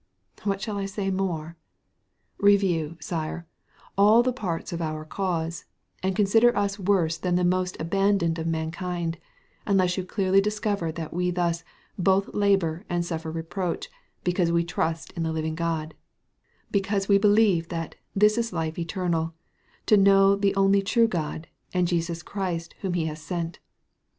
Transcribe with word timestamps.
What 0.45 0.59
shall 0.59 0.79
I 0.79 0.87
say 0.87 1.11
more? 1.11 1.57
Review, 2.39 2.97
Sire, 2.99 3.45
all 3.95 4.23
the 4.23 4.33
parts 4.33 4.73
of 4.73 4.81
our 4.81 5.05
cause, 5.05 5.65
and 6.01 6.15
consider 6.15 6.57
us 6.57 6.79
worse 6.79 7.19
than 7.19 7.35
the 7.35 7.43
most 7.43 7.77
abandoned 7.79 8.39
of 8.39 8.47
mankind, 8.47 9.19
unless 9.67 9.97
you 9.97 10.03
clearly 10.03 10.41
discover 10.41 10.91
that 10.91 11.13
we 11.13 11.29
thus 11.29 11.63
"both 11.99 12.33
labor 12.33 12.83
and 12.89 13.05
suffer 13.05 13.29
reproach, 13.29 13.89
because 14.23 14.51
we 14.51 14.63
trust 14.63 15.11
in 15.11 15.21
the 15.21 15.31
living 15.31 15.53
God," 15.53 15.93
because 16.71 17.07
we 17.07 17.19
believe 17.19 17.67
that 17.67 17.93
"this 18.15 18.39
is 18.39 18.51
life 18.51 18.79
eternal, 18.79 19.35
to 19.85 19.97
know 19.97 20.35
the 20.35 20.55
only 20.55 20.81
true 20.81 21.07
God, 21.07 21.47
and 21.75 21.87
Jesus 21.87 22.23
Christ 22.23 22.73
whom 22.81 22.95
he 22.95 23.05
hath 23.05 23.19
sent." 23.19 23.59